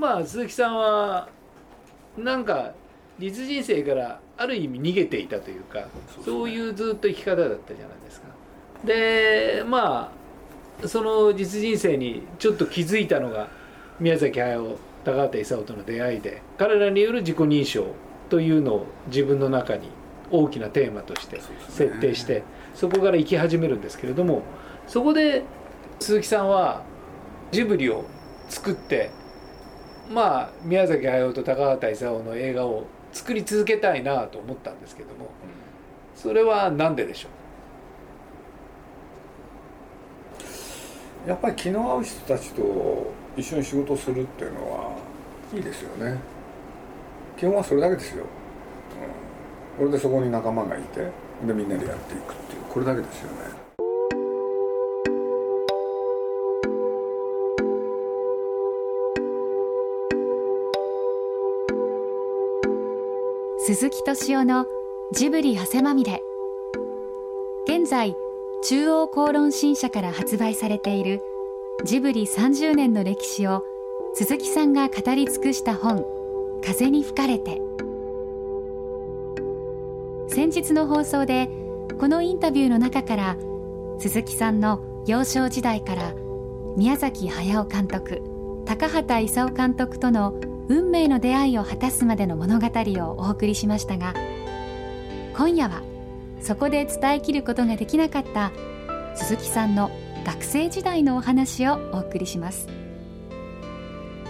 [0.00, 1.28] まあ鈴木さんは
[2.16, 2.72] なんか
[3.18, 5.88] 実人生からある意味逃げていたというか
[6.24, 8.28] そう、ね,、いうずっと生き方だったじゃないですか。
[8.84, 10.10] でま
[10.82, 13.48] あその実人生にちょっと気づいたのが
[14.00, 17.86] 宮崎駿高畑勲との出会いで彼らによる自己認証
[18.30, 19.90] というのを自分の中に
[20.30, 22.42] 大きなテーマとして設定して
[22.74, 24.42] そこから生き始めるんですけれども
[24.86, 25.42] そこで
[25.98, 26.82] 鈴木さんは
[27.52, 28.04] ジブリを
[28.48, 29.10] 作って
[30.10, 35.30] まあ宮崎駿と高畑勲の映画を作り続けたいなと思ったんですけども
[36.16, 37.28] それは何ででしょ
[41.26, 41.28] う？
[41.28, 44.96] やっぱり気の合う人たちと一緒に仕事するっていうのは
[45.54, 46.18] いいですよね。
[47.36, 48.24] 基本はそれだけですよ、
[49.78, 51.00] うん、これでそこに仲間がいて
[51.46, 53.59] でみんなでやっていくっていうこれだけですよね。
[63.72, 64.66] 鈴木敏夫の
[65.12, 66.20] ジブリ汗まみれ。
[67.68, 68.16] 現在
[68.64, 71.22] 中央公論新社から発売されている
[71.84, 73.62] ジブリ30年の歴史を
[74.14, 76.04] 鈴木さんが語り尽くした本
[76.66, 77.62] 「風に吹かれて」
[80.26, 81.48] 先日の放送で
[82.00, 83.36] このインタビューの中から
[84.00, 86.12] 鈴木さんの幼少時代から
[86.76, 88.20] 宮崎駿監督
[88.64, 90.34] 高畑勲監督との
[90.70, 94.14] 運命の出会いを果たすまでの物語をお送りしましたが
[95.36, 95.82] 今夜は
[96.40, 98.52] そこで伝えきることができなかった
[99.16, 99.90] 鈴木さんの
[100.24, 102.68] 学生時代のお話をお送りします。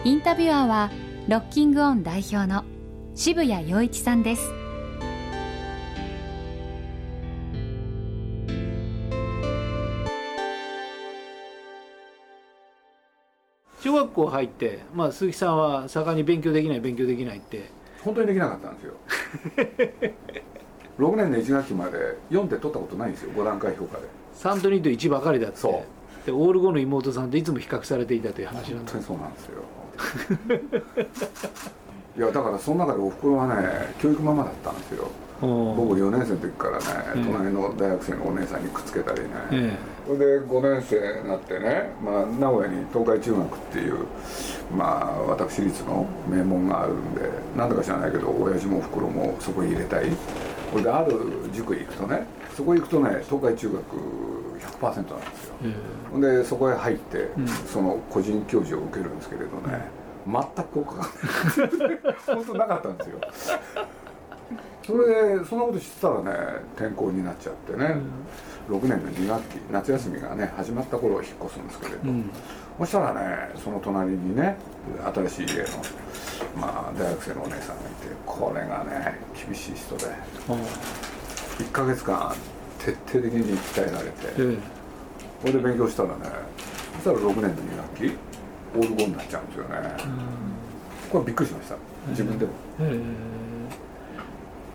[0.04, 0.90] インタビュアーは
[1.28, 2.64] ロッキングオン代表の
[3.14, 4.59] 渋谷陽一さんです。
[14.24, 17.70] 校入って、まあ、鈴木さんは盛んに勉強できない勉強できないって。
[18.02, 18.94] 本当にできなかったんですよ。
[20.98, 24.04] 6年の1学期まで4って取ったことないんですよ5段階評価で。
[24.34, 25.56] 3と2と1ばかりだって。
[25.58, 26.26] そう。
[26.26, 29.64] でオール5の妹さんといつも比較されていたという話なんです本当にそうなんですよ。
[32.18, 35.08] いやだからその中でおふくろはね教育ママだったんですよ
[35.40, 36.84] 僕4年生の時からね、
[37.24, 44.06] 隣の大学生のお姉さんにくっつけたりね、えそれで5年生になってね、まあ、名古屋に東海中学っていう、
[44.76, 47.22] まあ、私立の名門があるんで
[47.56, 50.10] なんだか知らないけど親父もおふくろもそこに入れたい。
[50.70, 51.12] これである
[51.52, 52.24] 塾へ行くとね
[52.56, 53.84] そこへ行くとね東海中学
[54.80, 59.88] 100%なんですよ、えー、でそこへ入って、うん、その個人教授を受けるんですけれどね、
[60.26, 61.04] 全く効果が
[62.34, 63.18] 本当なかったんですよ
[64.84, 66.30] それでそんなこと知ってたらね
[66.76, 67.96] 転校になっちゃってね、
[68.68, 72.30] うん、6年の2学期夏休みがね始まった頃引っ越すんですけれど、うん、
[72.78, 74.56] そしたらねその隣にね
[75.14, 75.68] 新しい家の、
[76.56, 80.06] まあ、大学生のお姉さんがいてこれがね厳しい人で、
[80.48, 80.52] う
[81.62, 82.34] ん、1か月間
[82.78, 84.58] 徹底的に鍛えられて、え
[85.42, 86.14] それで勉強したらね
[86.94, 88.16] そしたら6年の2学期
[88.74, 89.96] オール5になっちゃうんですよね、
[91.12, 91.76] これびっくりしました。
[92.08, 92.52] 自分でも。
[92.80, 93.40] えー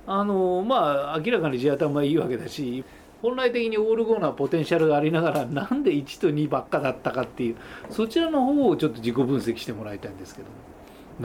[0.08, 2.84] あのまあ明らかに地頭いいわけだし
[3.22, 7.56] 本来的にオール5なポテンシャルがありながらなんで1と2ばっかだったかっていう
[7.90, 10.48] そちらの方をちょっと自己分析してもらいたいんですけど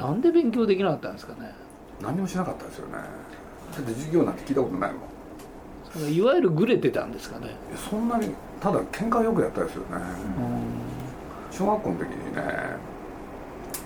[0.05, 1.53] なんで勉強できなかったんですかね？
[2.01, 2.93] 何もしなかったですよね。
[2.95, 3.01] だ
[3.81, 4.99] って授業なんて聞いたことないも
[6.07, 6.15] ん。
[6.15, 7.49] いわゆるグレてたんですかね？
[7.91, 8.31] そんなに
[8.61, 9.87] ただ喧嘩よくやったですよね。
[11.51, 12.43] 小学校の時にね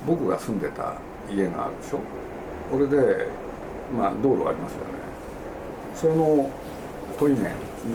[0.06, 0.94] 僕が住んでた
[1.32, 2.00] 家があるでしょ？
[2.71, 3.26] これで
[3.96, 4.84] まあ、道路がありますよね。
[5.94, 6.50] その
[7.18, 7.52] 問い面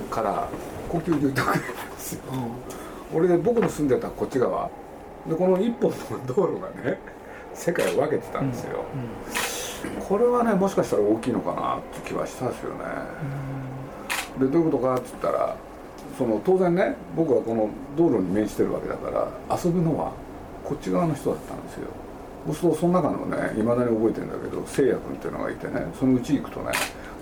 [0.09, 0.47] から
[0.87, 1.63] 高級住宅なんで
[1.97, 2.21] すよ、
[3.11, 4.69] うん、俺で僕の住んでたこっち側
[5.27, 6.99] でこの一本の道路がね
[7.53, 8.85] 世界を分けてたんですよ、
[9.83, 9.95] うん。
[9.95, 12.85] うん、これはねもしかしたら大きいのかなって気はしたんですよね、
[14.39, 15.55] でどういうことかって言ったら
[16.17, 20.13] その当然ね僕はこの道路に面してるわけだから遊ぶのは
[20.63, 21.87] こっち側の人だったんですよ
[22.45, 26.71] そうするとその中のねいまだに覚えてるんだけどせいや君っていうのがいてねそのうち行くとね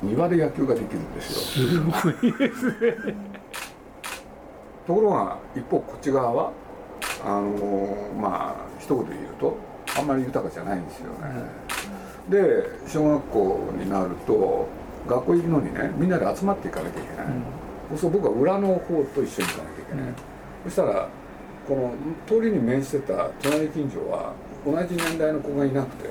[0.04, 1.68] 庭で野球ができるんですよ。
[1.68, 2.74] すごいですね。
[4.86, 6.52] ところが一方こっち側は
[7.26, 9.58] あのまあ一言で言うと
[9.98, 11.18] あんまり豊かじゃないんですよね、
[12.26, 14.68] うん、で小学校になると
[15.08, 17.44] 学校行くのにねみんなで集まっていかなきゃいけない、うん、
[17.90, 20.16] そうすると僕は裏の方と一緒に行かなきゃいけない、うん、
[20.66, 21.10] そしたら
[21.68, 21.94] この
[22.26, 24.34] 通りに面してた隣近所は
[24.72, 26.10] 同じ年代の子がいなくて、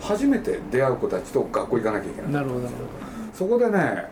[0.00, 2.32] 初めて出会う子たちと学校行かなきゃいけない。
[2.32, 2.68] なるほど。
[3.34, 4.06] そこでね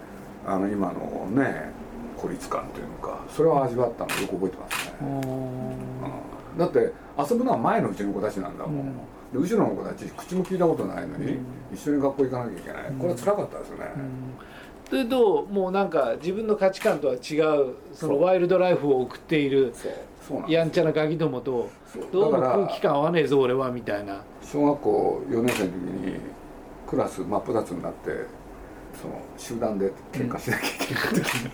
[0.44, 1.70] あの今のね
[2.16, 8.96] 孤立感というのかそれを味わったのよく覚えてますね、うん、だって遊ぶのは前のうちの子たちなんだもん、
[9.32, 11.38] で後ろの子たち口も聞いたことないのに、
[11.72, 12.82] 一緒に学校行かなきゃいけない。
[12.98, 13.84] これは辛かったですよね、
[14.92, 19.72] それともうなんか自分の価値観とは違うそのワイルドライフを送っている
[20.46, 21.70] やんちゃなガキどもと
[22.12, 24.22] どうも空気感合わねえぞ俺はみたいな。
[24.42, 26.20] 小学校4年生の時に
[26.86, 28.10] クラス真っ二つになって
[29.00, 31.50] その集団で喧嘩しなきゃいけない時に、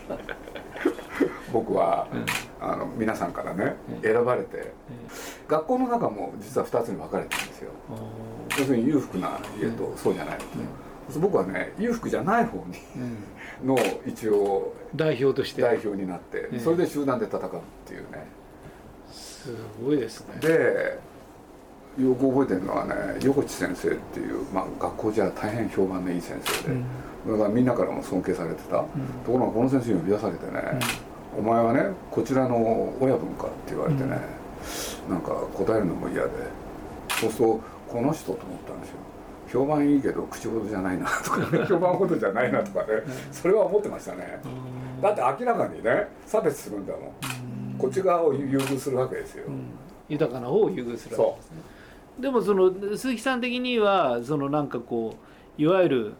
[1.53, 2.25] 僕は、うん、
[2.69, 4.65] あの皆さんからね、うん、選ばれて、うん、
[5.47, 7.71] 学校の中も実は2つに分かれてるんですよ。
[8.57, 10.39] 要するに裕福な家とそうじゃないの、
[11.17, 12.75] 僕はね裕福じゃない方に、
[13.65, 15.61] の一応代表として。
[15.61, 17.49] 代表になって、それで集団で戦うっ
[17.85, 18.27] ていうね。
[19.11, 20.39] すごいですね。
[20.41, 20.99] で
[21.97, 26.75] よく覚えてるのはね横地先生っていう、まあ、学校じゃ大変評判のいい先生で、
[27.31, 28.85] だからみんなからも尊敬されてた、と
[29.25, 30.79] ころがこの先生に呼び出されてね、
[31.37, 34.17] お前はねこちらの親分かって言われてね、
[35.07, 36.29] うん、なんか答えるのも嫌で
[37.19, 38.95] そうするとこの人と思ったんですよ
[39.51, 42.87] 評判いいけど口ほどじゃないな とか、ね、評判ほどじゃないなとかね
[43.31, 44.41] それは思ってましたね。
[45.01, 47.11] だって明らかにね差別するんだもん。
[47.77, 49.45] こっち側を優遇するわけですよ、
[50.09, 51.57] 豊かな方を優遇するわけですね。
[52.19, 55.15] でもその鈴木さん的にはそのなんかこ
[55.57, 56.13] ういわゆる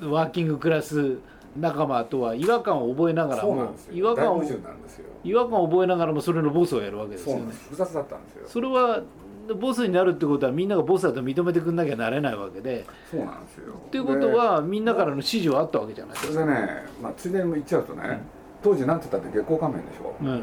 [0.00, 1.18] ワーキングクラス
[1.56, 4.42] 仲間とは違和感を覚えながらも違和感を
[5.22, 7.52] 違和感を覚えながらもそれのボスをやるわけですよね。
[7.52, 8.44] 複雑だったんですよ。
[8.46, 9.02] それは
[9.54, 12.84] ボスになるってことはみんながボスだと認めてくんなきゃなれないわけで。
[13.10, 13.74] そうなんですよ。
[13.74, 16.32] っていうことはみんなからの指示はあったわけじゃないですか。
[16.32, 16.68] それでね、
[17.02, 18.20] まあ、ついでに言っちゃうとね、うん、
[18.62, 20.42] 当時なんて言ったって月光仮面でしょ、うん、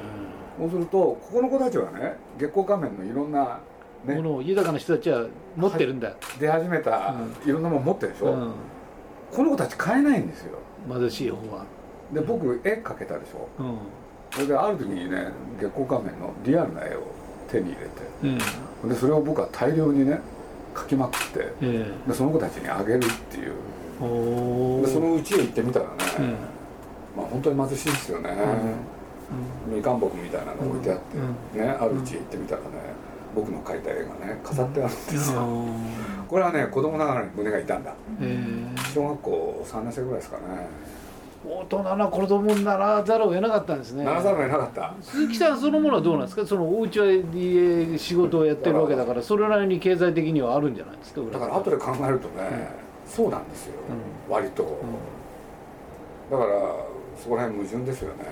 [0.60, 3.60] そうするとここの子たちはね月光仮面のいろんな
[4.06, 5.26] ね、ものを豊かな人たちは
[5.56, 6.14] 持ってるんだ。
[6.40, 8.54] 出始めた、いろんなもの持ってるでしょ、うん、
[9.32, 10.60] この子たち買えないんですよ。
[10.88, 11.66] 貧しい方は。
[12.14, 13.78] で僕絵描けたでしょ、うん、
[14.32, 17.02] それである時にね月光仮面のリアルな絵を
[17.50, 18.42] 手に入れて、
[18.84, 20.20] うん、でそれを僕は大量にね
[20.74, 23.00] 描きまくって、えー、でその子たちにあげるっ
[23.32, 23.54] ていう。
[24.00, 26.26] でそのうちへ行ってみたらね、うん、
[27.18, 28.30] まあ本当に貧しいですよね、
[29.68, 31.00] うん、みかん木みたいなの置いてあっ
[31.52, 32.68] て、ねあるうちへ行ってみたらね
[33.34, 35.66] 僕の描いた絵がね飾ってあるんですよ、
[36.28, 37.94] これはね子供ながらに胸が痛んだ、
[38.94, 40.44] 小学校3年生ぐらいですかね
[41.50, 44.04] 大人な子供にならざるを得なかったんですね。
[44.04, 44.94] ならざるを得なかった。
[45.02, 46.46] 鈴木さんそのものはどうなんですか？
[46.46, 47.06] そのお家は
[47.98, 51.22] 仕事をやってるわけだからそれなりに経済的にはあるんじゃないですか？
[51.32, 52.70] だから後で考えるとね、
[53.06, 53.74] うん、そうなんですよ、
[54.28, 56.60] うん、割と、うん、だから
[57.22, 58.26] そこら辺矛盾ですよね。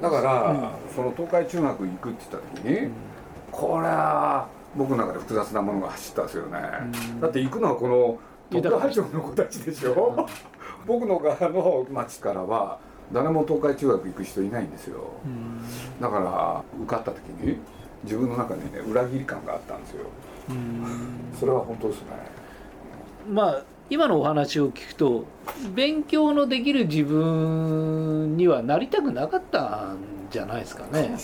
[0.00, 2.90] だから、その東海中学行くって言った時に、
[3.50, 4.46] これは
[4.76, 6.60] 僕の中で複雑なものが走ったんですよね、
[7.20, 8.18] だって行くのはこの
[8.48, 10.28] 東海町の子たちでしょ？
[10.88, 12.78] 僕の側の町からは
[13.12, 15.04] 誰も東海中学行く人いないんですよ。
[16.00, 17.58] だから受かった時に
[18.04, 20.06] 自分の中にね裏切り感があったんですよ。
[21.38, 22.06] それは本当ですね。
[23.30, 25.24] まあ今のお話を聞くと
[25.74, 29.98] 勉強のできる自分にはなりたくなかったん
[30.30, 31.16] じゃないですかね。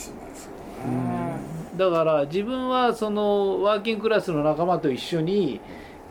[1.76, 5.60] だから自分はそのワーキングクラスの仲間と一緒に、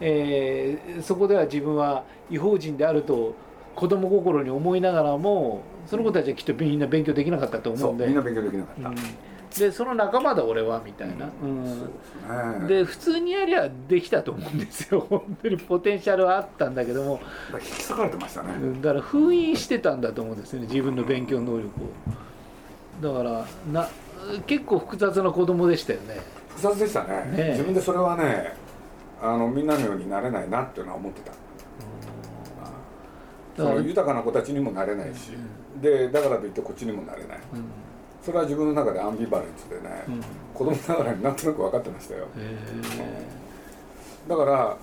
[0.06, 3.36] えー、そこでは自分は違法人であると
[3.74, 8.08] 子供心に思いながらもその子たちはきっとみんな勉強できなかったと思うんで。
[8.08, 8.96] みんな勉強できなかった、うん、
[9.58, 15.08] でその仲間だ俺はみたいな、うん、で普通にやりゃできたと思うんですよ。
[15.10, 17.22] 本当にポテンシャルはあったんだけども。
[17.54, 18.50] 引き裂かれてましたね。
[18.82, 20.68] だから封印してたんだと思うんですよね。
[20.70, 21.70] 自分の勉強能力を。
[23.02, 23.90] だからな
[24.46, 26.18] 結構複雑な子供でしたよね。
[26.50, 28.63] 複雑でしたね、ね、自分でそれはね
[29.24, 31.32] あのみんなのようになれないなっていうのは思ってた。
[33.56, 35.32] その豊かな子たちにもなれないし、
[35.76, 37.64] うん、でだからといってこっちにもなれない、うん、
[38.26, 40.22] それは自分の中でアンビバレンスでね、うん、
[40.56, 42.28] 子供ながらになんとなく分かってましたよ、
[44.28, 44.76] だから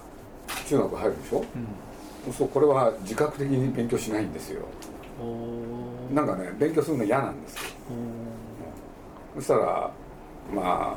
[0.68, 1.44] 中学入るでしょ、
[2.26, 4.62] うん、そうこれは自覚的に勉強しないんですよ。
[6.14, 7.60] なんかね勉強するの嫌なんですよ。
[9.34, 9.90] そしたら
[10.54, 10.96] ま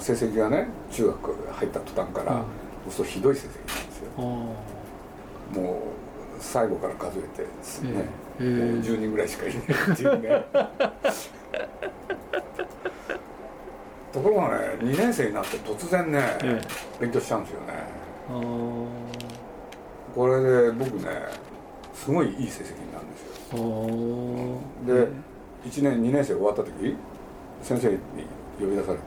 [0.00, 2.44] 成績がね中学入った途端から、
[2.90, 4.10] そうするとひどい成績なんですよ。
[4.18, 4.54] も
[5.62, 6.08] う
[6.40, 8.04] 最後から数えてですね、
[8.38, 9.64] えー、もう10人ぐらいしかいないっ
[9.96, 10.44] ていうね。
[14.12, 17.74] ところがね2年生になって突然ね、えー、勉強しちゃうんですよね。
[20.14, 21.26] これで僕ね
[21.94, 23.58] すごいいい成績になるんですよ。
[24.86, 25.08] で
[25.64, 26.96] 1年2年生終わった時
[27.62, 27.98] 先生に
[28.58, 29.04] 呼び出されて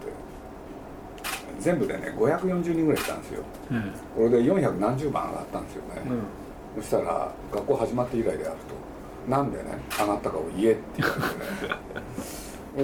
[1.62, 3.82] 全部でね540人ぐらいいたんですよ、うん、
[4.16, 6.02] これで400何十番上がったんですよね、
[6.76, 6.82] うん。
[6.82, 8.82] そしたら学校始まって以来であると。
[9.30, 9.66] なんでね
[10.00, 11.22] 上がったかを言えって言われ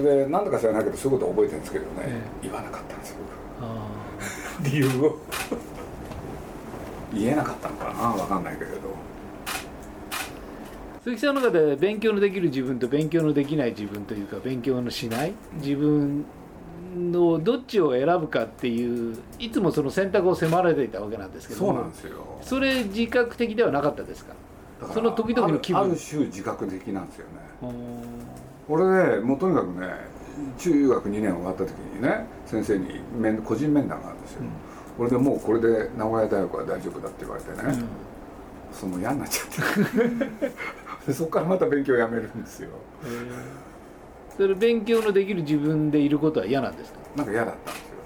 [0.00, 0.02] ね。
[0.24, 3.16] で何だか知らないけどそういうこと覚えてるんですけどね、え言わなかったんですよ
[4.62, 5.18] 理由を。
[7.12, 8.76] 言えなかったのかな分かんないけれど。
[11.02, 16.26] 鈴木さんの中で勉強のできる自分と勉強のできない自分というか勉強のしない自分
[16.96, 22.38] のどっちを選ぶかっていういつもその選択を迫られていたわけなんですけどそうなんですよ。
[22.42, 24.34] それ自覚的ではなかったですか？
[24.94, 25.82] その時々の気分。
[25.82, 27.72] ある種自覚的なんですよね。
[28.68, 29.88] 俺ねもうとにかくね
[30.58, 34.48] 中学2年終わった時にね先生に面個人面談があるんですよ、うん、
[35.02, 37.84] 俺でもうこれで名古屋大学は大丈夫だって言われてね、うん、
[38.72, 39.46] その嫌になっちゃっ
[41.06, 41.12] て。
[41.12, 42.68] そこからまた勉強やめるんですよ
[44.38, 47.00] それ勉強のできる自分でいることは嫌なんですか？
[47.16, 47.98] なんか嫌だったんですよ。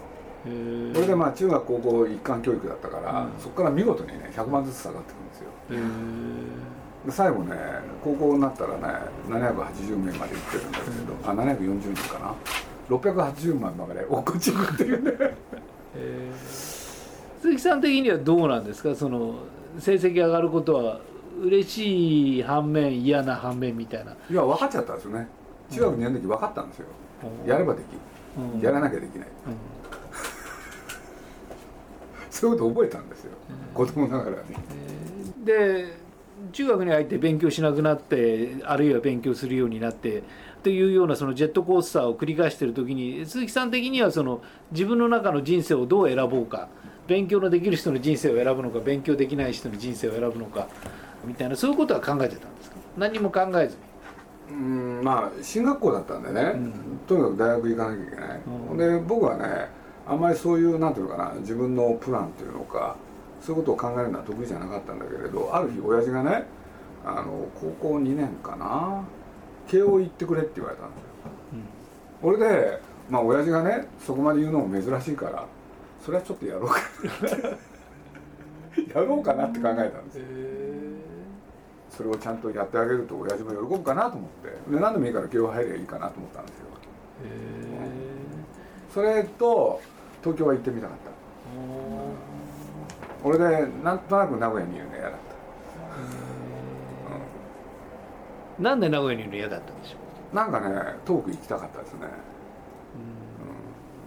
[0.94, 5.50] これでまあ中学高校一貫教育だったから、うん、そこから見事にね100万ずつ下がってくるんですよ。
[7.06, 7.54] で最後ね
[8.02, 8.82] 高校になったらね
[9.28, 12.34] 780名まで行ってるんだけど、うん、あ740人かな
[12.88, 15.34] ？680万まで落っこちるっていうね
[17.40, 18.94] 鈴木さん的にはどうなんですか？
[18.94, 19.34] その
[19.78, 21.00] 成績上がることは
[21.40, 24.12] 嬉しい反面嫌な反面みたいな。
[24.12, 25.28] いや分かっちゃったんですよね
[25.70, 26.86] 中学2年の時分かったんですよ、
[27.44, 27.98] うん、やればできる、
[28.54, 29.28] うん、やらなきゃできない、
[32.30, 33.32] そういうこと覚えたんですよ、
[33.74, 34.36] 子供ながらに、
[35.44, 36.00] で
[36.52, 40.22] 中学に入って勉強しなくなってあるいは勉強するようになって
[40.62, 44.42] というようなそのジェットコースターを繰り返している時に鈴木さん的にはその
[44.72, 46.68] 自分の中の人生をどう選ぼうか
[47.06, 50.68] 勉強のできる人の人生を選ぶのか勉強できない人の人生を選ぶのか
[51.24, 52.76] みたいなそういうことは考えてたんですか？
[52.96, 53.82] 何も考えずに
[54.50, 56.72] うんまあ進学校だったんでね、うん、
[57.06, 59.68] とにかく大学行かなきゃいけない、うん、で僕はね
[60.06, 62.96] あんまりそういうなんていうのかな自分のプランっていうのか
[63.40, 66.44] そういうことを考えるのは得意じゃなかったんだけれどある日親父がね
[67.04, 69.04] あの高校2年かな
[69.68, 71.08] 慶応行ってくれって言われたんですよ、
[72.22, 75.46] うん、俺でまあ親父がねそこまで言うのも珍しいから
[76.04, 76.80] それはちょっとやろうか
[79.00, 80.24] やろうかなって考えたんですよ、
[81.96, 84.48] それをちゃんとやってあげると親父も喜ぶかなと思って。
[84.70, 86.64] で何でもいいから慶応入ればいいかなと思ったんですよ、
[88.94, 89.80] それと
[90.22, 91.12] 東京は行ってみたかった。
[93.24, 95.16] 俺でなんとなく名古屋にいるの嫌だった、
[98.58, 99.96] うん、なんで名古屋にいるの嫌だったんでしょ
[100.32, 100.34] う？
[100.34, 102.00] なんかね遠く行きたかったですね。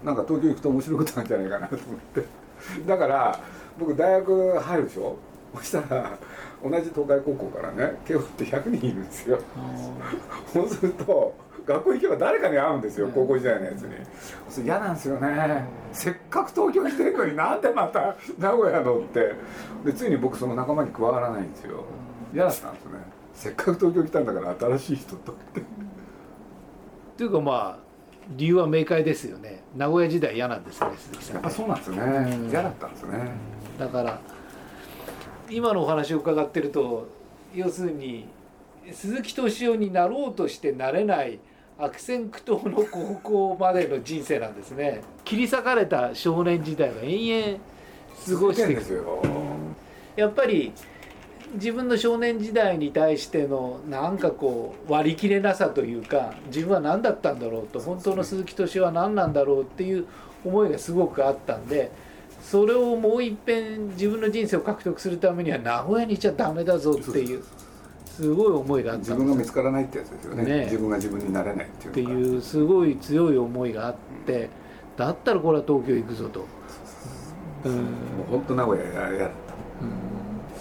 [0.02, 2.26] うん、なんか東京行くと面白いことなんじゃないかなと思って。
[2.88, 3.40] だから
[3.78, 5.18] 僕大学入るでしょ？
[5.54, 6.18] そしたら
[6.64, 9.40] 同じ東海高校からね慶応って100人いるんですよ。
[10.52, 11.36] そうすると
[11.66, 13.96] 学校行けば誰かに会うんですよ、高校時代のやつに。
[14.64, 19.34] 嫌なんですよね、せっかく東京来てるのになんでまた名古屋のって。
[19.84, 21.86] でついに僕その仲間に加わらないんですよ。
[22.34, 22.92] 嫌だったんですね。
[23.34, 25.62] せっかく東京来たんだから新しい人とって。
[27.18, 27.86] というかまあ
[28.30, 29.64] 理由は明快ですよね。
[29.76, 33.32] 名古屋時代嫌なんですね鈴木さんやっぱそうなんですね、嫌だったんですね。
[33.80, 34.20] だから
[35.50, 37.08] 今のお話を伺ってると
[37.54, 38.28] 要するに
[38.92, 41.40] 鈴木敏夫になろうとしてなれない
[41.78, 45.02] 悪戦苦闘の高校までの人生なんですね。
[45.26, 47.60] 切り裂かれた少年時代を延々
[48.26, 49.22] 過ごしてですよ。
[50.16, 50.72] やっぱり
[51.56, 60.06] 自分の少年時代に対してのなんかこう割り切れなさというか自分は何だったんだろうと本当の鈴木敏夫は何なんだろうっていう
[60.46, 61.92] 思いがすごくあったんで
[62.46, 67.44] それをもういっぺん自分の人生を獲得するためには名古屋にいちゃダメだぞっていう
[68.06, 73.96] すごい思いがあった自分が見つからないってやつですよね、ね、自分が自分になれないっていうっていうすごい強い思いがあっ
[74.28, 74.50] て、うん、
[74.96, 76.46] だったらこれは東京行くぞと、
[77.66, 77.84] うん、もう
[78.32, 79.30] 本当名古屋嫌だった、うん、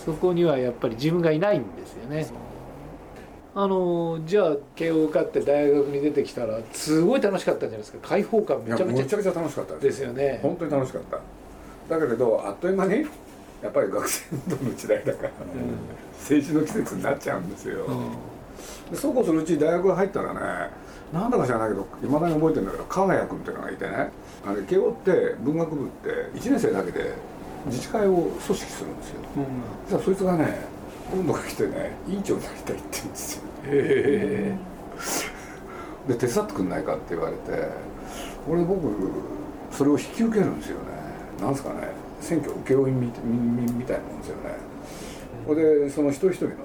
[0.04, 2.26] そこにはやっぱり自分がいないんですよね。
[3.56, 7.98] あのじゃあ慶応受かって大学に出てきたらすごい楽しかったんじゃないですか。
[8.08, 10.40] 開放感めちゃめちゃめちゃくちゃ楽しかったですよね。
[10.42, 11.20] 本当に楽しかった
[11.88, 13.06] だけれどあっという間に
[13.62, 15.30] やっぱり学生運動の時代だから、
[16.18, 17.86] 政治の季節になっちゃうんですよ、
[18.90, 20.70] でそうこうするうち大学入ったらね
[21.12, 24.10] なんだか知らないけどいまだに覚えてるんだけど加賀谷君っていうのがいてね
[24.46, 27.14] あれ慶応って文学部って1年生だけで
[27.66, 29.44] 自治会を組織するんですよ、うん、
[29.88, 30.58] じゃあそいつがね
[31.10, 33.42] 今度が来てね委員長になりたいって言うんですよ。
[33.66, 34.56] へえ
[36.08, 37.68] で手伝ってくんないかって言われて
[38.48, 38.88] 俺僕
[39.70, 40.93] それを引き受けるんですよね
[41.44, 41.88] なんすかね
[42.20, 43.12] 選挙請負みみ
[43.84, 44.54] たいなもんですよね。
[45.46, 46.56] これでその一人一人のね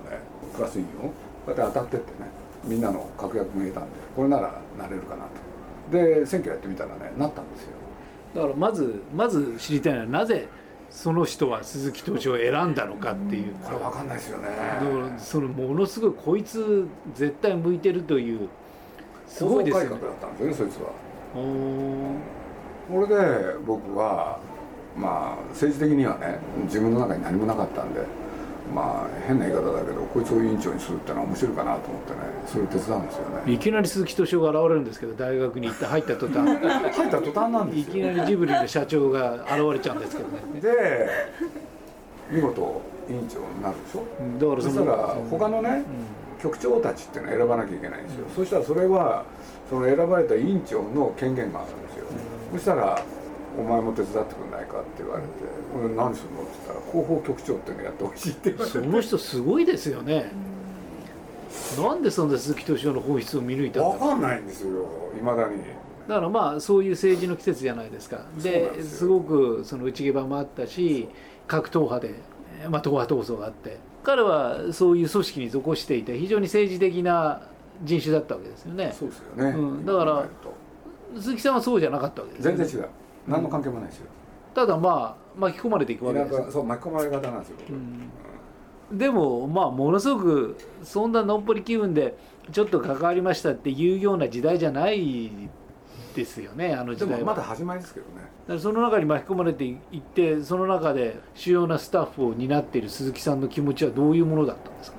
[0.56, 1.14] クラス委員をこ
[1.48, 2.30] うやって当たってってね
[2.64, 5.98] みんなの確約がいたんでこれならなれるかなと。
[5.98, 7.72] で選挙やってみたらねなったんですよ。
[8.36, 10.48] だからまずまず知りたいのはなぜ
[10.90, 14.48] その人は鈴木投手を選んだのかっていう、これ分かんないですよね。
[14.48, 18.48] だからそのものすごいこいつ絶対向いてるという
[19.28, 19.90] すごいですよね。
[19.90, 20.92] 改革だったんですよねそいつは。
[22.90, 24.40] これで僕は
[24.98, 28.02] まあ政治的にはね自分の中に何もなかったんで
[28.74, 32.18] まあ変な言い方だけどこいつを委員長にするってのは面白いかなと思ってね
[32.48, 33.54] それを手伝うんですよね。
[33.54, 36.38] いきなり鈴木敏夫が現れるんですけど大学に行って入った途端。
[36.96, 37.96] 入った途端なんですよ。
[37.96, 40.62] いきなりジブリの社長が現れちゃうんですけどね。
[40.62, 41.10] で
[42.32, 44.06] 見事委員長になるでしょ。
[44.40, 45.84] だからそしたら他のね、
[46.38, 49.26] うん、局長たちっていうのを選ばなきゃいけないんですよ、うん、そしたらそれは
[49.70, 52.06] その選ばれた委員長の権限があるんですよ、
[52.52, 53.04] うん、そしたら
[53.58, 55.30] お前も手伝ってくんないかって言われて
[55.78, 58.80] 「俺何するの?」って言ったら「広報局長っていうのやってほしい」って言われて。
[58.80, 60.32] その人すごいですよね。
[61.78, 63.90] なんでそんな鈴木敏夫の本質を見抜いたんだ？
[63.90, 64.86] 分かんないんですよ。
[65.18, 65.58] いまだに。
[66.08, 68.22] だからまあそういう政治の季節じゃないですか。
[68.42, 71.10] ですごくその内毛場もあったし
[71.48, 72.16] 各党派で、
[72.70, 73.78] まあ、党派闘争があって。
[74.02, 77.42] 彼はそういう組織に属していて非常に政治的な
[77.84, 78.96] 人種だったわけですよね。
[78.98, 80.26] そうですよね、うん、だから
[81.20, 82.90] 鈴木さんはそうじゃなかったわけです、ね、全然違う
[83.28, 84.08] 何の関係もないですよ、
[84.54, 86.52] ただまあ巻き込まれていくわけです。
[86.52, 87.56] そう巻き込まれ方なんですよ、
[88.92, 92.18] うん、でもまあものすごくそんなのっぽり気分で
[92.52, 95.32] ちょっと関わりましたっていうような時代じゃない
[96.16, 97.28] ですよねあの時代は。
[97.28, 98.14] まだ始まりですけどね。
[98.16, 104.98] だからその中に巻き込まれていってその中で主要なスタッフを担っている鈴木さんの気持ちはどういうものだったんですか？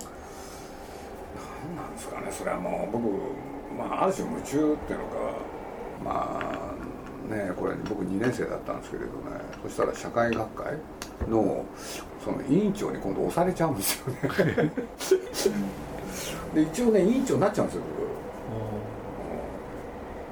[1.66, 3.08] 何なんですかねそれはもう僕、
[3.76, 5.16] まあ、ある種夢中っていうのか
[6.04, 6.69] まあ
[7.30, 9.40] ねこれ僕2年生だったんですけれどね。
[9.62, 10.74] そしたら社会学会
[11.28, 11.64] の
[12.24, 14.72] その委員長に今度押されちゃうんですよね。
[16.54, 17.82] で一応ね委員長になっちゃうんですよ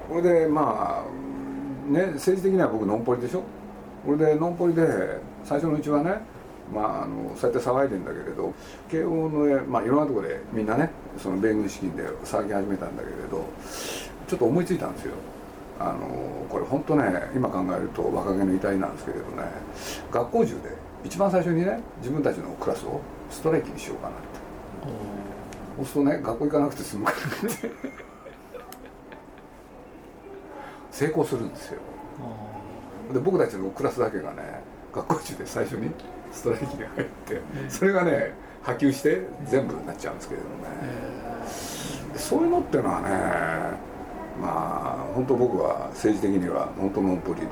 [0.08, 0.20] 僕。
[0.20, 3.42] これでまあね政治的には僕のんぽりでしょ？
[4.04, 4.86] これでのんぽりで
[5.44, 6.20] 最初のうちはね
[6.72, 8.52] まあ、あのそうやって騒いでんだけれど
[8.90, 13.42] 慶応の、まあ、いろんなところでみんなねその弁護士資金で騒ぎ始めたんだけれど
[14.26, 15.14] ちょっと思いついたんですよ
[15.80, 17.04] あのこれ本当ね
[17.34, 19.44] 今考えると若気の至りなんですけれどね
[20.10, 23.00] 学校中で一番最初にね自分たちのクラスを
[23.30, 24.26] ストライキにしようかなって。
[25.76, 27.20] そうするとね学校行かなくて済むからっ
[27.54, 27.70] て。
[30.90, 31.80] 成功するんですよ。
[33.12, 34.42] で僕たちのクラスだけがね
[34.92, 35.90] 学校中で最初に
[36.32, 40.68] ストライキに入ってそれがね波及して全部になっちゃうんですけれどもね。
[42.16, 43.87] そういうのっていうのはね
[44.40, 47.46] まあ本当僕は政治的には本当のんぽりで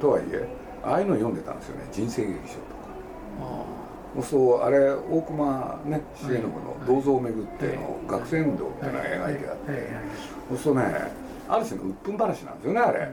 [0.00, 0.46] とはいえ
[0.84, 1.88] ああいうの読んでたんですよね。
[1.92, 4.22] 人生劇場とか。
[4.22, 6.48] そうあれ大隈ね重信の
[6.86, 9.88] 銅像をめぐっての学生運動っていうのが描いてあって。
[10.48, 11.12] そうするとね
[11.48, 13.10] ある種の鬱憤話なんですよねあれ。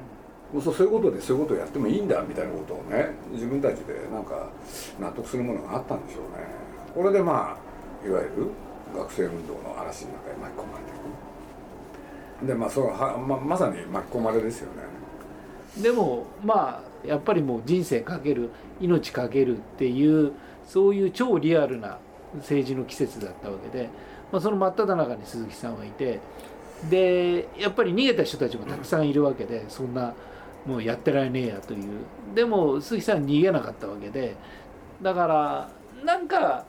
[0.62, 4.50] そうそういうことでそういうことをやってもいいんだみたいなことをね自分たちでなんか
[5.00, 6.46] 納得するものがあったんでしょうね。
[6.94, 8.52] これでまあいわゆる
[8.96, 10.93] 学生運動の嵐の中に巻き込まれて
[12.46, 14.84] でまあそうはままさに巻き込まれですよね。
[15.82, 20.34] でもまあやっぱりもう人生かける命かけるっていう
[20.66, 22.00] そういう超リアルな
[22.38, 23.90] 政治の季節だったわけで、
[24.32, 26.20] まあ、その真っ只中に鈴木さんはいて
[26.90, 30.14] でやっぱり逃げた人たちもたくさんいるわけでそんな
[30.66, 32.00] もうやってられねえやという。
[32.36, 34.36] でも鈴木さん逃げなかったわけで
[35.02, 35.70] だから
[36.06, 36.66] なんか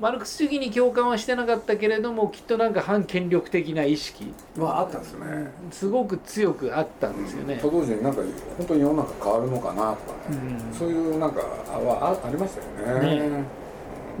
[0.00, 5.52] マルクス主義に共感はしてなかったけれどもきっとなんか反権力的な意識はあったんですね。
[5.72, 8.22] すごく強くあったんですよね、と同時になんか
[8.56, 10.36] 本当に世の中変わるのかなとかね、
[10.70, 13.44] うん、そういうなんかはあありましたよね、ね、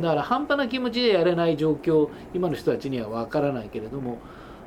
[0.00, 4.18] だから半端な気持ちでやれない状況今の人たちには分からないけれども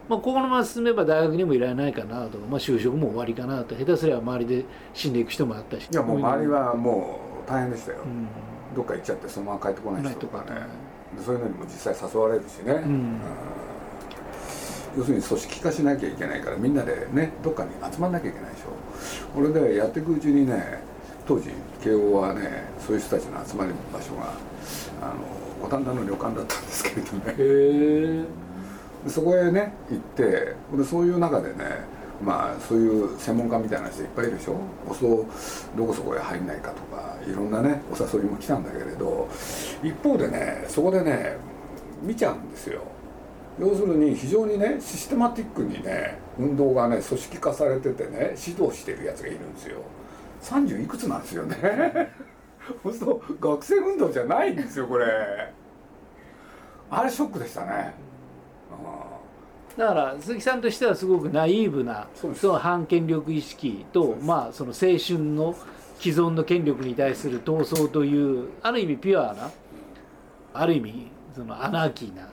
[0.10, 5.88] まあ、ここのまま進めば大学にもいられないかなとまあ、就職も終わりかなと下手すれば周りで死んでいく人もあったし。
[5.89, 8.28] いやもう周りはもう大変でしたよ、うん、
[8.76, 10.62] どっか行っちゃってそのまま帰ってこない人とかね
[11.24, 13.19] そういうのにも実際誘われるしね、うん、
[14.97, 18.71] 要するに組織化しなきゃいけないからみんなでねどっかに集まんなきゃいけないでしょ。
[19.34, 20.82] これでやっていくうちにね
[21.28, 21.50] 当時
[21.84, 24.34] 慶応はねそういう人たちの集まる場所が
[25.02, 25.15] あの
[25.62, 27.13] 五反田の旅館だったんですけれど
[28.24, 28.26] ね。
[29.08, 30.24] そこへね行って
[30.78, 31.56] でそういう中でね
[32.23, 34.55] まあそういう専門家みたいな人いっぱいいるでしょ？
[34.93, 35.25] そう
[35.77, 39.27] どこそこへ入んないかとかいろんなねお誘いも来たんだけれど
[39.84, 41.38] 一方でねそこでね
[42.01, 42.81] 見ちゃうんですよ。
[43.60, 49.81] 要するに非常にねシステマティックにね運動がね組織化されててね指導してるやつがいるんですよ。
[50.41, 52.13] 30いくつなんですよね。
[52.84, 55.05] そうすると学生運動じゃないんですよこれ。
[56.89, 57.93] あれショックでしたね。
[58.71, 58.73] う
[59.07, 59.11] ん
[59.77, 65.55] だから鈴木さんとしてはすごくナイーブなその反権力意識とまあその青春の
[65.99, 69.51] 既存の権力に対する闘争というある意味ピュアな
[70.53, 72.27] ある意味そのアナーキーな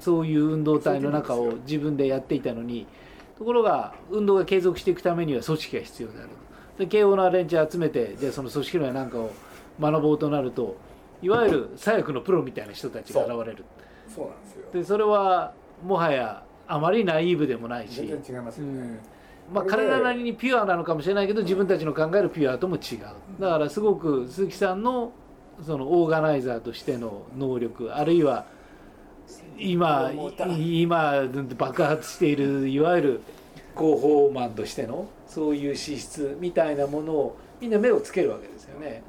[0.00, 2.86] そういう運動体の中を自分でやっていたのに
[3.38, 6.28] ところが運動が継続していくためには組織が必要である
[6.78, 9.30] で慶応の連中集めてじゃあその組織論やなんかを
[9.80, 10.76] 学ぼうとなると
[11.22, 13.64] いわゆる左翼のプロみたいな人たちが現れる。
[14.14, 14.72] そうなんですよ。
[14.72, 17.96] でそれはもはやあまりナイーブでもないし。
[17.96, 19.54] 全然違いますよね、うん。
[19.54, 23.40] まあ、彼らなりにピュアなのかもしれないけど自分たちの考えるピュアとも違う。
[23.40, 25.12] だからすごく鈴木さんの
[25.62, 28.46] そのオーガナイザーとしての能力あるいは
[29.58, 30.10] 今
[30.58, 31.22] 今
[31.56, 33.20] 爆発しているいわゆる
[33.76, 39.02] 広報マンとしてのそういう資質みたいなものをみんな目をつけるわけですよね。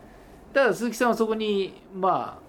[0.54, 2.45] ただ鈴木さんはそこにまあ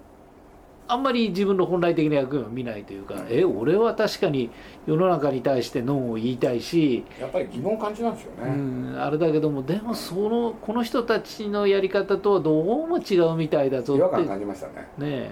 [0.89, 4.49] あんまり自分の本来的な役割を見ないというか、え俺は確かに
[4.85, 8.55] 世の中に対してノンを言いたいしやっぱり疑問感じなんですよね、う
[8.93, 14.87] ん、あれだけどもでもそのこの人たちのやり方とはどうも違うみたいだぞって違和感感じましたね。
[14.97, 15.31] ね、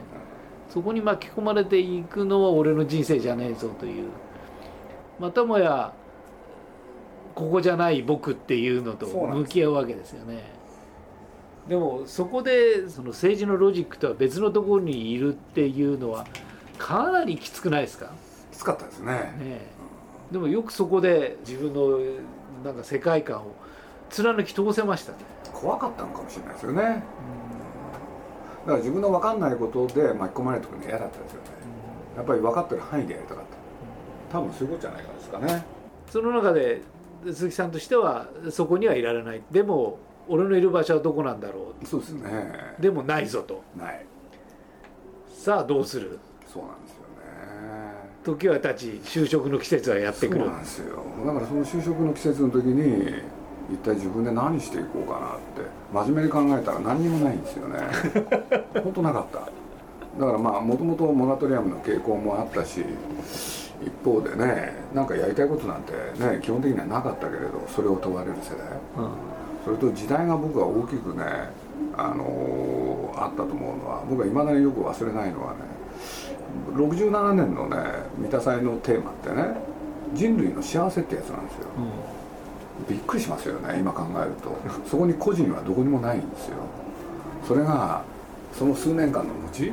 [0.67, 4.09] うん、そこに巻き込まれていくのは俺の人生じゃねえぞという。
[5.19, 5.93] またもや
[7.33, 10.43] ここじゃない僕っていうのと向き合うわけですよね
[11.67, 16.27] でもそこでその政治のロジックとは別のところにいるっていうのは
[16.77, 18.11] かなりきつくないですか？
[18.51, 19.13] きつかったですね。
[19.13, 19.61] ね、
[20.31, 21.99] でもよくそこで自分の
[22.63, 23.55] なんか世界観を
[24.09, 25.17] 貫き通せましたね。
[25.53, 27.03] 怖かったのかもしれないですよね、だか
[28.67, 31.47] ら自分の分かんないことで巻き込まれてくるの嫌だったですよね、
[32.17, 33.43] やっぱり分かってる範囲でやりたかっ
[34.31, 34.37] た。
[34.37, 35.65] 多分そういうことじゃないかですかね。
[36.11, 36.81] その中で
[37.25, 39.41] 鈴木さんとしてはそこにはいられない。
[39.49, 39.97] でも
[40.27, 42.75] 俺のいる場所はどこなんだろうそうですね。
[42.79, 43.63] でもないぞと。
[43.77, 44.05] ない。
[45.33, 46.19] さあどうする？
[46.51, 47.05] そうなんですよね。
[48.23, 50.41] 時は経ち就職の季節はやってくる。
[50.41, 51.03] そうなんですよ。
[51.25, 53.13] だからその就職の季節の時に
[53.71, 57.79] 一体自分で何していこうかなって真面目に考えたら何にもないんですよね。
[58.83, 59.39] 本当なかった。
[60.19, 62.85] だからまあもともとモラトリアムの傾向もあったし
[63.83, 68.65] 一方でねなんかやりたいことなんてね基本的にはなかったけれどそれを問われる世代、
[68.97, 69.09] うん、
[69.65, 71.23] それと時代が僕は大きくね
[71.97, 75.59] あのー、あったと思うのは僕はいまだによく忘れないのはね
[76.73, 77.77] 67年のね
[78.17, 79.57] 三田祭のテーマってね
[80.13, 81.67] 人類の幸せってやつなんですよ、
[82.79, 84.55] うん、びっくりしますよね今考えると。
[84.87, 86.57] そこに個人はどこにもないんですよ。
[87.47, 88.03] それが
[88.53, 89.71] その数年間の後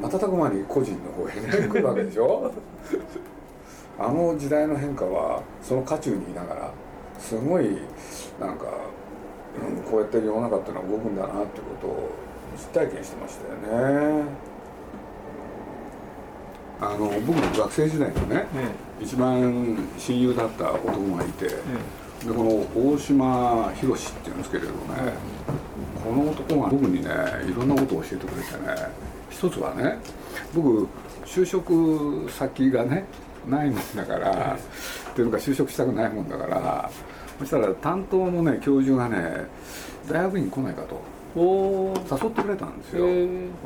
[0.00, 2.52] 瞬く間に個人の方へね来るわけでしょ。
[3.98, 6.70] あの時代の変化はその渦中にいながら
[7.18, 7.78] すごい
[8.40, 8.70] なんか、うん、
[9.90, 12.10] こうやって世の中っていうのは動くんだなってことを
[12.56, 14.24] 実体験してましたよね。
[16.80, 18.46] あの僕の学生時代のね、
[19.00, 21.54] 一番親友だった男がいて、で
[22.28, 24.74] この大島博っていうんですけれどね、
[26.02, 27.10] この男が僕にね
[27.48, 28.88] いろんなことを教えてくれてね
[29.30, 29.98] 一つはね
[30.54, 30.86] 僕
[31.24, 33.04] 就職先がね
[33.48, 34.56] ないもんだから
[35.10, 36.90] っていうのか就職したくないもんだから
[37.38, 39.46] そしたら担当のね教授がね
[40.08, 41.00] 大学院来ないかと。
[41.36, 43.06] 誘ってくれたんですよ。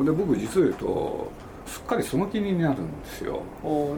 [0.04, 1.30] で僕実を言うと
[1.66, 3.42] すっかりその気になるんですよ。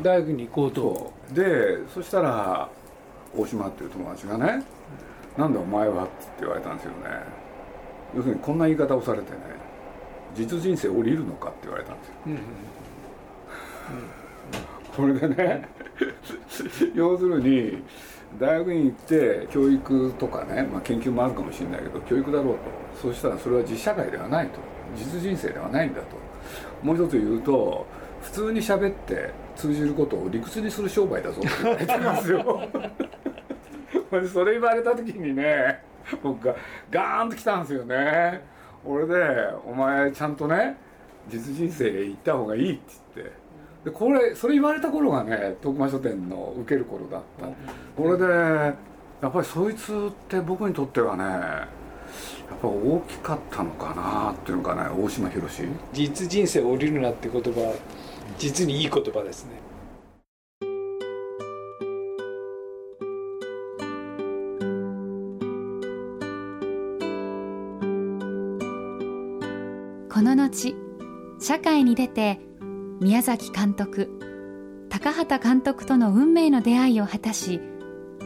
[0.03, 1.13] 大学に行こうと。
[1.33, 2.69] でそしたら
[3.37, 4.65] 大島っていう友達がね
[5.39, 6.97] 「なんだお前は?」って言われたんですよね。
[8.17, 9.39] 要するにこんな言い方をされてね
[10.35, 12.39] 「実人生降りるのか?」って言われたんですよ、うんうん
[14.97, 15.69] これでね
[16.95, 17.83] 要するに
[18.39, 22.61] 大学院行って教育とかね、まあ、研究もあるかもしれないけど教育だろうと。
[23.03, 24.61] そうしたらそれは実社会ではないと。
[24.97, 26.17] 実人生ではないんだと。
[26.83, 27.87] もう一つ言うと
[28.23, 31.41] 普通に喋って通じることを理屈にする商売だぞ。
[31.41, 32.69] って言われてますよ。
[34.33, 35.83] それ言われた時にね
[36.23, 36.55] 僕が
[36.91, 38.43] ガーンと来たんですよね。
[38.85, 39.15] 俺で
[39.67, 40.77] 「お前ちゃんとね
[41.29, 43.10] 実人生行った方がいい」って言って。
[43.85, 47.47] でこれそれ言われた頃がね徳間書店の受ける頃だった、
[47.97, 51.69] これでやっぱりそいつって僕にとってはねや
[52.55, 55.49] っぱ大きかったのかなっていうのかね大島博
[55.93, 57.75] 実人生降りるなって言葉
[58.39, 59.53] 実にいい言葉ですね。
[70.13, 70.77] この後
[71.41, 72.41] 社会に出て
[73.01, 74.11] 宮崎監督
[74.91, 77.59] 高畑監督との運命の出会いを果たし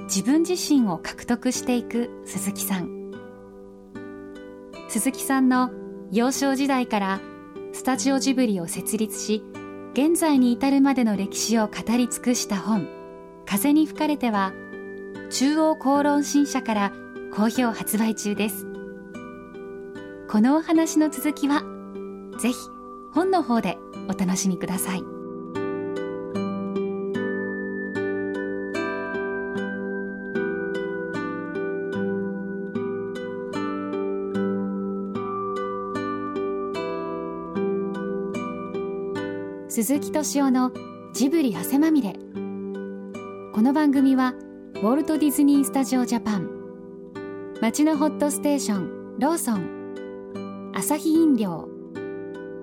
[0.08, 3.12] 自分自身を獲得していく鈴木さん。
[4.88, 5.70] 鈴木さんの
[6.10, 7.20] 幼少時代から
[7.72, 9.44] スタジオジブリを設立し
[9.92, 12.88] 現在に至るまでの歴史を語り尽くした本
[13.46, 14.52] 「風に吹かれて」は
[15.30, 16.92] 中央公論新社から
[17.32, 18.66] 好評発売中です。
[20.28, 21.62] このお話の続きは
[22.40, 22.56] ぜひ
[23.14, 25.04] 本の方でお楽しみください。
[39.68, 40.72] 鈴木敏夫の
[41.12, 42.14] ジブリ汗まみれ。
[43.52, 44.34] この番組は
[44.74, 46.50] ウォルト・ディズニー・スタジオ・ジャパン
[47.60, 51.68] 町のホットステーションローソンアサヒ飲料